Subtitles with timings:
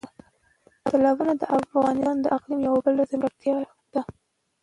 [0.89, 3.55] تالابونه د افغانستان د اقلیم یوه بله ځانګړتیا
[3.93, 4.01] ده.